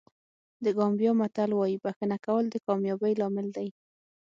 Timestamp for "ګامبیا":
0.77-1.11